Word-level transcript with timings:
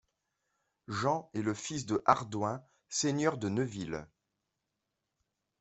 Jean 0.87 1.29
est 1.35 1.43
le 1.43 1.53
fils 1.53 1.85
de 1.85 2.01
Hardouin, 2.07 2.63
seigneur 2.89 3.37
de 3.37 3.49
Neuville. 3.49 4.07